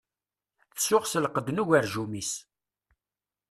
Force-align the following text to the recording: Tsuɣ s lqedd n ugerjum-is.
Tsuɣ 0.75 1.03
s 1.07 1.13
lqedd 1.23 1.47
n 1.51 1.61
ugerjum-is. 1.61 2.31